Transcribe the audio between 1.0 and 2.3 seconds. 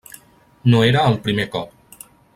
el primer cop.